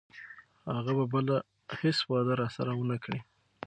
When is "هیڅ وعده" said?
1.81-2.33